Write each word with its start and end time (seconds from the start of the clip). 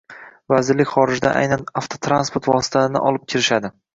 Vazirlik 0.53 0.89
xorijdan 0.93 1.37
aynan 1.41 1.65
avtotransport 1.83 2.51
vositalarini 2.53 3.05
olib 3.13 3.31
kirishadi 3.35 3.75